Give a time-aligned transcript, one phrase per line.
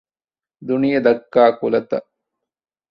[0.67, 2.07] ދުނިޔެ ދައްކާ ކުލަތައް